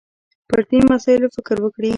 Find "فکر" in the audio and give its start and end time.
1.35-1.55